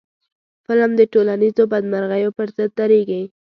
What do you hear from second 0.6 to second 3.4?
فلم د ټولنیزو بدمرغیو پر ضد درېږي